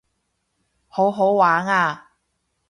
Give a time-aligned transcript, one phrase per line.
[0.87, 2.13] 好好玩啊